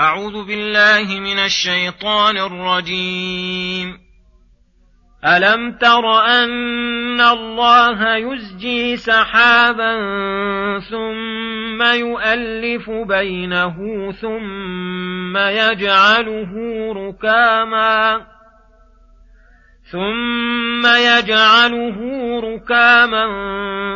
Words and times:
أعوذ 0.00 0.44
بالله 0.46 1.20
من 1.20 1.38
الشيطان 1.38 2.36
الرجيم. 2.36 3.98
ألم 5.24 5.78
تر 5.78 6.20
أن 6.26 7.20
الله 7.20 8.16
يزجي 8.16 8.96
سحابا 8.96 9.94
ثم 10.78 11.82
يؤلف 11.82 12.90
بينه 12.90 13.76
ثم 14.12 15.36
يجعله 15.36 16.52
ركاما 16.92 18.26
ثم 19.90 20.86
يجعله 20.86 21.96
ركاما 22.40 23.28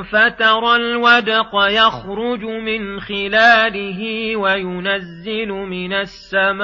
فترى 0.03 0.77
الودق 0.77 1.51
يخرج 1.55 2.45
من 2.45 3.01
خلاله 3.01 4.37
وينزل 4.37 5.49
من 5.49 5.93
السماء 5.93 6.63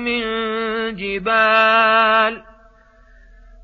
من 0.00 0.22
جبال 0.96 2.49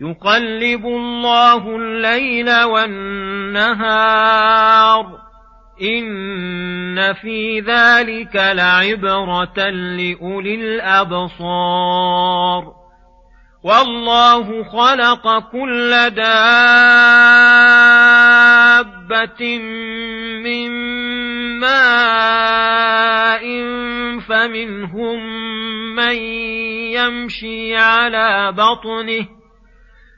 يقلب 0.00 0.86
الله 0.86 1.76
الليل 1.76 2.62
والنهار. 2.62 3.66
إن 5.82 7.12
في 7.12 7.60
ذلك 7.60 8.36
لعبرة 8.36 9.70
لأولي 9.70 10.54
الأبصار. 10.54 11.96
والله 13.64 14.64
خلق 14.64 15.38
كل 15.52 16.10
دابة 16.10 16.38
من 20.44 20.70
ماء 21.60 23.44
فمنهم 24.20 25.18
من 25.96 26.16
يمشي 26.92 27.76
على 27.76 28.52
بطنه. 28.52 29.35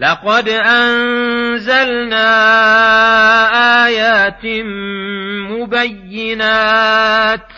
لقد 0.00 0.48
أنزلنا 0.48 2.28
آيات 3.86 4.44
مبينات 5.50 7.48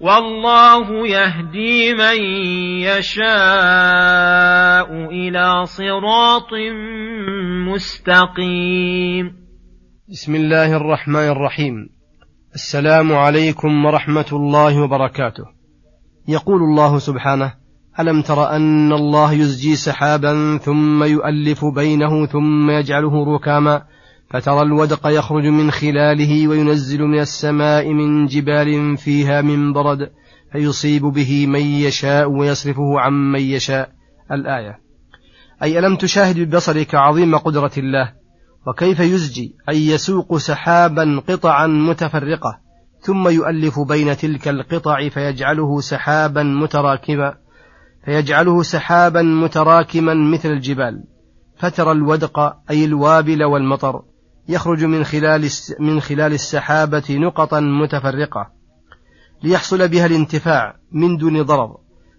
والله 0.00 1.08
يهدي 1.08 1.94
من 1.94 2.22
يشاء 2.80 3.28
إلى 5.10 5.66
صراط 5.66 6.52
مستقيم. 7.68 9.36
بسم 10.08 10.34
الله 10.34 10.76
الرحمن 10.76 11.28
الرحيم. 11.28 11.88
السلام 12.54 13.12
عليكم 13.12 13.84
ورحمة 13.84 14.26
الله 14.32 14.82
وبركاته. 14.82 15.44
يقول 16.28 16.62
الله 16.62 16.98
سبحانه 16.98 17.63
ألم 18.00 18.22
تر 18.22 18.50
أن 18.50 18.92
الله 18.92 19.32
يزجي 19.32 19.76
سحابا 19.76 20.58
ثم 20.58 21.04
يؤلف 21.04 21.64
بينه 21.64 22.26
ثم 22.26 22.70
يجعله 22.70 23.34
ركاما 23.34 23.82
فترى 24.30 24.62
الودق 24.62 25.06
يخرج 25.06 25.46
من 25.46 25.70
خلاله 25.70 26.48
وينزل 26.48 27.02
من 27.02 27.20
السماء 27.20 27.92
من 27.92 28.26
جبال 28.26 28.96
فيها 28.96 29.42
من 29.42 29.72
برد 29.72 30.10
فيصيب 30.52 31.02
به 31.02 31.46
من 31.46 31.60
يشاء 31.60 32.30
ويصرفه 32.30 33.00
عن 33.00 33.12
من 33.12 33.40
يشاء. 33.40 33.90
الآية. 34.32 34.78
أي 35.62 35.78
ألم 35.78 35.96
تشاهد 35.96 36.40
ببصرك 36.40 36.94
عظيم 36.94 37.36
قدرة 37.36 37.72
الله؟ 37.78 38.12
وكيف 38.66 39.00
يزجي 39.00 39.54
أي 39.68 39.86
يسوق 39.86 40.36
سحابا 40.36 41.22
قطعا 41.28 41.66
متفرقة 41.66 42.58
ثم 43.00 43.28
يؤلف 43.28 43.80
بين 43.80 44.16
تلك 44.16 44.48
القطع 44.48 45.08
فيجعله 45.08 45.80
سحابا 45.80 46.42
متراكبا؟ 46.42 47.43
فيجعله 48.04 48.62
سحابا 48.62 49.22
متراكما 49.22 50.14
مثل 50.14 50.48
الجبال. 50.48 51.04
فترى 51.56 51.92
الودق 51.92 52.56
أي 52.70 52.84
الوابل 52.84 53.44
والمطر 53.44 54.02
يخرج 54.48 54.84
من 54.84 55.04
خلال 55.04 55.48
من 55.80 56.00
خلال 56.00 56.32
السحابة 56.32 57.04
نقطا 57.10 57.60
متفرقة 57.60 58.50
ليحصل 59.42 59.88
بها 59.88 60.06
الانتفاع 60.06 60.76
من 60.92 61.16
دون 61.16 61.42
ضرر 61.42 61.76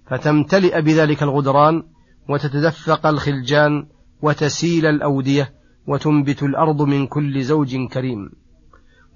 فتمتلئ 0.10 0.82
بذلك 0.82 1.24
الغدران 1.24 1.84
وتتدفق 2.30 3.08
الخلجان 3.08 3.88
وتسيل 4.22 4.86
الأودية 4.86 5.54
وتنبت 5.88 6.44
الأرض 6.44 6.82
من 6.82 7.08
كل 7.08 7.44
زوج 7.44 7.76
كريم. 7.94 8.30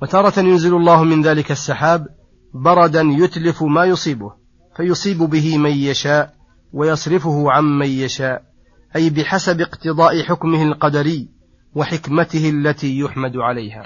وتارة 0.01 0.39
ينزل 0.39 0.75
الله 0.75 1.03
من 1.03 1.21
ذلك 1.21 1.51
السحاب 1.51 2.07
بردا 2.53 3.01
يتلف 3.01 3.63
ما 3.63 3.85
يصيبه 3.85 4.33
فيصيب 4.77 5.17
به 5.17 5.57
من 5.57 5.71
يشاء 5.71 6.38
ويصرفه 6.73 7.51
عمن 7.51 7.87
يشاء 7.87 8.41
أي 8.95 9.09
بحسب 9.09 9.61
اقتضاء 9.61 10.23
حكمه 10.23 10.63
القدري 10.63 11.29
وحكمته 11.75 12.49
التي 12.49 12.99
يحمد 12.99 13.37
عليها. 13.37 13.83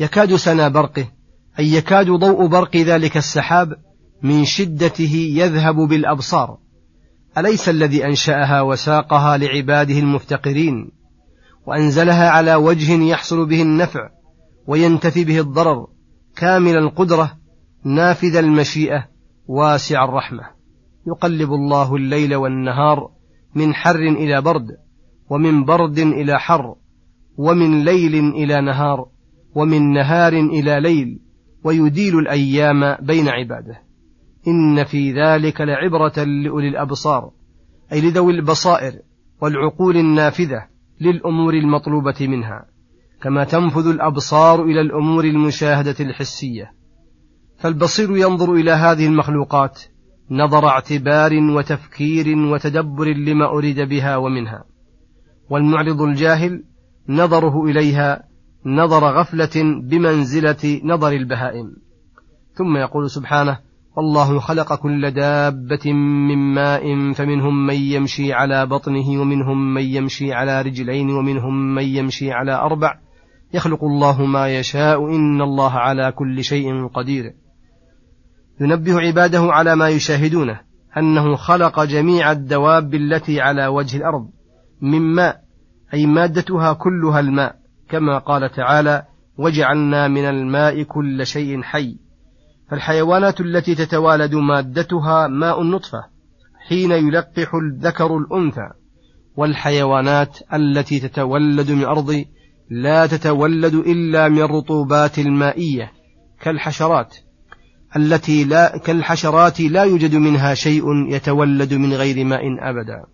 يكاد 0.00 0.36
سنا 0.36 0.68
برقه 0.68 1.06
أي 1.58 1.72
يكاد 1.72 2.06
ضوء 2.10 2.46
برق 2.46 2.76
ذلك 2.76 3.16
السحاب 3.16 3.76
من 4.22 4.44
شدته 4.44 5.14
يذهب 5.34 5.76
بالأبصار. 5.76 6.58
أليس 7.38 7.68
الذي 7.68 8.06
أنشأها 8.06 8.62
وساقها 8.62 9.36
لعباده 9.36 9.98
المفتقرين؟ 9.98 10.90
وأنزلها 11.66 12.30
على 12.30 12.54
وجه 12.54 13.02
يحصل 13.02 13.46
به 13.46 13.62
النفع 13.62 14.08
وينتفي 14.66 15.24
به 15.24 15.40
الضرر 15.40 15.86
كامل 16.36 16.76
القدرة 16.76 17.38
نافذ 17.84 18.36
المشيئة 18.36 19.08
واسع 19.46 20.04
الرحمة. 20.04 20.57
يقلب 21.08 21.52
الله 21.52 21.96
الليل 21.96 22.34
والنهار 22.34 23.10
من 23.54 23.74
حر 23.74 23.98
إلى 23.98 24.40
برد 24.40 24.66
ومن 25.30 25.64
برد 25.64 25.98
إلى 25.98 26.38
حر 26.38 26.74
ومن 27.36 27.84
ليل 27.84 28.14
إلى 28.14 28.60
نهار 28.60 29.08
ومن 29.54 29.92
نهار 29.92 30.32
إلى 30.32 30.80
ليل 30.80 31.20
ويديل 31.64 32.18
الأيام 32.18 32.96
بين 33.06 33.28
عباده. 33.28 33.82
إن 34.48 34.84
في 34.84 35.12
ذلك 35.12 35.60
لعبرة 35.60 36.24
لأولي 36.24 36.68
الأبصار 36.68 37.30
أي 37.92 38.00
لذوي 38.00 38.32
البصائر 38.32 38.92
والعقول 39.40 39.96
النافذة 39.96 40.66
للأمور 41.00 41.54
المطلوبة 41.54 42.16
منها. 42.20 42.66
كما 43.22 43.44
تنفذ 43.44 43.86
الأبصار 43.86 44.64
إلى 44.64 44.80
الأمور 44.80 45.24
المشاهدة 45.24 45.96
الحسية. 46.00 46.72
فالبصير 47.58 48.16
ينظر 48.16 48.54
إلى 48.54 48.70
هذه 48.70 49.06
المخلوقات 49.06 49.82
نظر 50.30 50.68
اعتبار 50.68 51.34
وتفكير 51.34 52.38
وتدبر 52.38 53.06
لما 53.06 53.46
أريد 53.46 53.80
بها 53.80 54.16
ومنها. 54.16 54.64
والمعرض 55.50 56.02
الجاهل 56.02 56.64
نظره 57.08 57.64
إليها 57.64 58.24
نظر 58.66 59.04
غفلة 59.04 59.80
بمنزلة 59.82 60.80
نظر 60.84 61.12
البهائم. 61.12 61.76
ثم 62.54 62.76
يقول 62.76 63.10
سبحانه 63.10 63.58
والله 63.96 64.38
خلق 64.38 64.74
كل 64.74 65.10
دابة 65.10 65.92
من 66.28 66.54
ماء 66.54 67.12
فمنهم 67.12 67.66
من 67.66 67.74
يمشي 67.74 68.32
على 68.32 68.66
بطنه 68.66 69.20
ومنهم 69.20 69.74
من 69.74 69.82
يمشي 69.82 70.32
على 70.32 70.62
رجلين 70.62 71.10
ومنهم 71.10 71.74
من 71.74 71.82
يمشي 71.82 72.32
على 72.32 72.54
أربع. 72.54 72.94
يخلق 73.54 73.84
الله 73.84 74.24
ما 74.24 74.58
يشاء 74.58 75.06
إن 75.06 75.42
الله 75.42 75.72
على 75.72 76.12
كل 76.12 76.44
شيء 76.44 76.86
قدير. 76.86 77.24
ينبه 78.60 79.00
عباده 79.00 79.40
على 79.40 79.76
ما 79.76 79.88
يشاهدونه 79.88 80.60
أنه 80.96 81.36
خلق 81.36 81.84
جميع 81.84 82.32
الدواب 82.32 82.94
التي 82.94 83.40
على 83.40 83.66
وجه 83.66 83.96
الأرض 83.96 84.28
من 84.82 85.00
ماء 85.00 85.40
أي 85.94 86.06
مادتها 86.06 86.72
كلها 86.72 87.20
الماء 87.20 87.56
كما 87.88 88.18
قال 88.18 88.50
تعالى 88.50 89.02
وجعلنا 89.38 90.08
من 90.08 90.24
الماء 90.24 90.82
كل 90.82 91.26
شيء 91.26 91.62
حي 91.62 91.98
فالحيوانات 92.70 93.40
التي 93.40 93.74
تتوالد 93.74 94.34
مادتها 94.34 95.26
ماء 95.26 95.62
النطفة 95.62 96.04
حين 96.68 96.90
يلقح 96.90 97.54
الذكر 97.54 98.16
الأنثى. 98.16 98.70
والحيوانات 99.36 100.38
التي 100.54 101.00
تتولد 101.00 101.70
من 101.70 101.80
الأرض 101.80 102.24
لا 102.70 103.06
تتولد 103.06 103.74
إلا 103.74 104.28
من 104.28 104.38
الرطوبات 104.38 105.18
المائية 105.18 105.92
كالحشرات. 106.40 107.16
التي 107.96 108.44
لا 108.44 108.78
كالحشرات 108.78 109.60
لا 109.60 109.82
يوجد 109.84 110.14
منها 110.14 110.54
شيء 110.54 111.14
يتولد 111.14 111.74
من 111.74 111.92
غير 111.92 112.24
ماء 112.24 112.40
أبدا. 112.70 113.04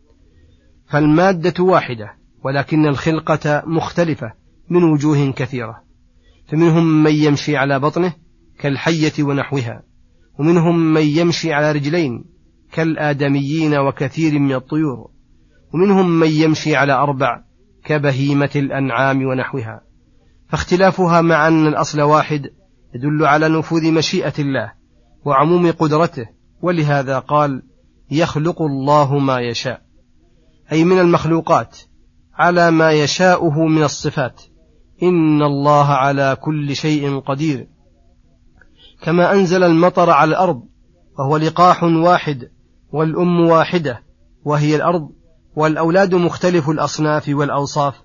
فالمادة 0.86 1.64
واحدة 1.64 2.12
ولكن 2.44 2.86
الخلقة 2.86 3.62
مختلفة 3.66 4.32
من 4.70 4.84
وجوه 4.84 5.30
كثيرة. 5.30 5.84
فمنهم 6.48 7.02
من 7.02 7.12
يمشي 7.12 7.56
على 7.56 7.80
بطنه 7.80 8.12
كالحية 8.58 9.12
ونحوها 9.22 9.82
ومنهم 10.38 10.92
من 10.92 11.02
يمشي 11.02 11.52
على 11.52 11.72
رجلين 11.72 12.24
كالآدميين 12.72 13.74
وكثير 13.74 14.38
من 14.38 14.54
الطيور 14.54 15.10
ومنهم 15.74 16.20
من 16.20 16.28
يمشي 16.28 16.76
على 16.76 16.92
أربع 16.92 17.42
كبهيمة 17.84 18.50
الأنعام 18.56 19.24
ونحوها. 19.24 19.80
فاختلافها 20.48 21.20
مع 21.20 21.48
أن 21.48 21.66
الأصل 21.66 22.00
واحد 22.00 22.50
يدل 22.94 23.26
على 23.26 23.48
نفوذ 23.48 23.92
مشيئة 23.92 24.32
الله 24.38 24.72
وعموم 25.24 25.70
قدرته 25.70 26.28
ولهذا 26.62 27.18
قال 27.18 27.62
يخلق 28.10 28.62
الله 28.62 29.18
ما 29.18 29.40
يشاء. 29.40 29.82
أي 30.72 30.84
من 30.84 30.98
المخلوقات 30.98 31.78
على 32.34 32.70
ما 32.70 32.92
يشاؤه 32.92 33.66
من 33.66 33.82
الصفات. 33.82 34.42
إن 35.02 35.42
الله 35.42 35.86
على 35.86 36.36
كل 36.40 36.76
شيء 36.76 37.20
قدير. 37.20 37.68
كما 39.02 39.32
أنزل 39.32 39.64
المطر 39.64 40.10
على 40.10 40.28
الأرض 40.28 40.62
وهو 41.18 41.36
لقاح 41.36 41.82
واحد 41.82 42.50
والأم 42.92 43.40
واحدة 43.40 44.02
وهي 44.44 44.76
الأرض 44.76 45.10
والأولاد 45.56 46.14
مختلف 46.14 46.70
الأصناف 46.70 47.28
والأوصاف. 47.28 48.03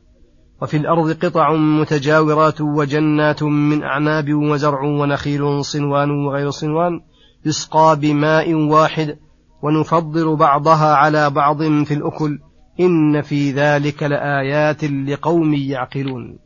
وفي 0.62 0.78
الأرض 0.78 1.26
قطع 1.26 1.54
متجاورات 1.56 2.62
وجنات 2.62 3.44
من 3.44 3.84
أعناب 3.84 4.34
وزرع 4.34 4.84
ونخيل 4.84 5.66
صنوان 5.66 6.12
وغير 6.12 6.50
صنوان 6.50 7.02
يسقى 7.46 8.00
بماء 8.00 8.54
واحد 8.54 9.18
ونفضل 9.64 10.36
بعضها 10.36 10.96
على 10.96 11.30
بعض 11.30 11.64
في 11.64 11.94
الأكل. 11.94 12.40
إن 12.80 13.22
في 13.22 13.52
ذلك 13.52 14.04
لآيات 14.04 14.84
لقوم 14.84 15.54
يعقلون. 15.54 16.40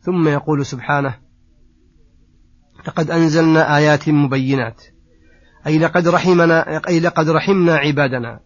ثم 0.00 0.28
يقول 0.28 0.66
سبحانه 0.66 1.14
لقد 2.86 3.10
أنزلنا 3.10 3.76
آيات 3.76 4.08
مبينات 4.08 4.82
أي 5.66 5.78
لقد 5.78 6.08
رحمنا 6.08 6.80
أي 6.88 7.00
لقد 7.00 7.28
رحمنا 7.28 7.76
عبادنا 7.76 8.40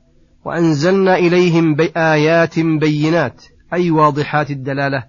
وأنزلنا 0.45 1.19
إليهم 1.19 1.77
آيات 1.97 2.61
بينات 2.61 3.45
أي 3.73 3.91
واضحات 3.91 4.51
الدلالة 4.51 5.05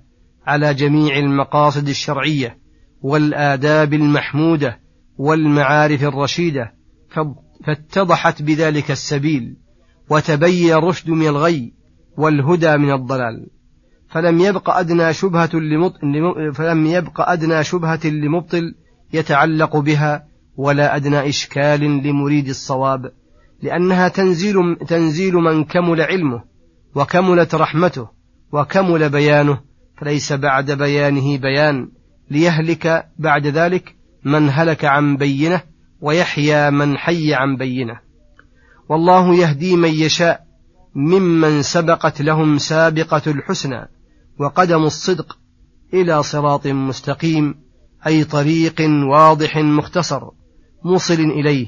على 0.46 0.74
جميع 0.74 1.18
المقاصد 1.18 1.88
الشرعية 1.88 2.58
والآداب 3.02 3.94
المحمودة 3.94 4.80
والمعارف 5.18 6.04
الرشيدة 6.04 6.74
فاتضحت 7.66 8.42
بذلك 8.42 8.92
السبيل 8.92 9.58
وتبين 10.10 10.74
الرشد 10.74 11.10
من 11.10 11.28
الغي 11.28 11.74
والهدى 12.18 12.78
من 12.78 12.94
الضلال. 12.94 13.48
فلم 14.10 14.40
يبق 14.40 14.70
أدنى 14.70 15.14
شبهة 15.14 15.50
لمبطل 15.54 16.54
فلم 16.54 16.86
يبق 16.86 17.30
أدنى 17.30 17.64
شبهة 17.64 18.08
لمبطل 18.08 18.76
يتعلق 19.14 19.78
بها 19.78 20.26
ولا 20.58 20.96
أدنى 20.96 21.30
إشكال 21.30 21.80
لمريد 21.80 22.48
الصواب 22.48 23.12
لأنها 23.62 24.08
تنزيل 24.08 24.76
تنزيل 24.88 25.34
من 25.34 25.64
كمل 25.64 26.02
علمه 26.02 26.44
وكملت 26.96 27.56
رحمته 27.56 28.15
وكمل 28.52 29.10
بيانه 29.10 29.60
فليس 29.98 30.34
بعد 30.34 30.72
بيانه 30.72 31.38
بيان. 31.38 31.92
ليهلك 32.32 33.08
بعد 33.20 33.48
ذلك 33.48 33.96
من 34.24 34.50
هلك 34.50 34.86
عن 34.86 35.18
بينة 35.18 35.62
ويحيى 36.02 36.72
من 36.72 36.98
حي 36.98 37.34
عن 37.34 37.58
بينة. 37.58 38.00
والله 38.90 39.36
يهدي 39.36 39.76
من 39.76 39.90
يشاء 39.90 40.46
ممن 40.96 41.62
سبقت 41.62 42.22
لهم 42.22 42.58
سابقة 42.58 43.22
الحسنى 43.28 43.88
وقدم 44.40 44.84
الصدق 44.84 45.38
إلى 45.94 46.24
صراط 46.24 46.68
مستقيم 46.68 47.56
أي 48.08 48.24
طريق 48.24 48.82
واضح 49.10 49.58
مختصر 49.58 50.22
موصل 50.84 51.14
إليه 51.14 51.68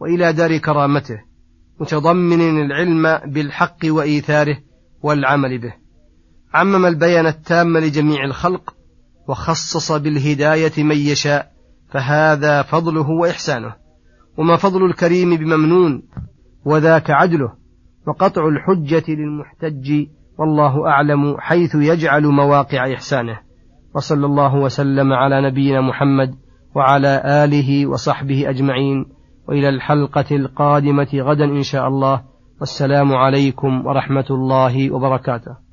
وإلى 0.00 0.32
دار 0.32 0.56
كرامته 0.56 1.20
متضمن 1.80 2.40
العلم 2.40 3.32
بالحق 3.32 3.78
وإيثاره 3.84 4.58
والعمل 5.02 5.58
به. 5.58 5.83
عمم 6.54 6.86
البيان 6.86 7.26
التام 7.26 7.78
لجميع 7.78 8.24
الخلق 8.24 8.74
وخصص 9.28 9.92
بالهداية 9.92 10.84
من 10.84 10.96
يشاء 10.96 11.50
فهذا 11.88 12.62
فضله 12.62 13.10
وإحسانه. 13.10 13.74
وما 14.38 14.56
فضل 14.56 14.84
الكريم 14.84 15.36
بممنون 15.36 16.02
وذاك 16.64 17.10
عدله. 17.10 17.52
وقطع 18.06 18.48
الحجة 18.48 19.04
للمحتج 19.08 20.06
والله 20.38 20.86
أعلم 20.88 21.36
حيث 21.38 21.74
يجعل 21.74 22.26
مواقع 22.26 22.94
إحسانه. 22.94 23.38
وصلى 23.94 24.26
الله 24.26 24.54
وسلم 24.54 25.12
على 25.12 25.50
نبينا 25.50 25.80
محمد 25.80 26.34
وعلى 26.74 27.22
آله 27.44 27.86
وصحبه 27.86 28.50
أجمعين. 28.50 29.06
وإلى 29.48 29.68
الحلقة 29.68 30.36
القادمة 30.36 31.08
غدا 31.14 31.44
إن 31.44 31.62
شاء 31.62 31.88
الله. 31.88 32.22
والسلام 32.60 33.12
عليكم 33.12 33.86
ورحمة 33.86 34.26
الله 34.30 34.90
وبركاته. 34.90 35.63